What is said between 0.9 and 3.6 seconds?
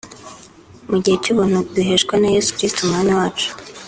gihe cy’ubuntu duheshwa na Yesu Kristo Umwami wacu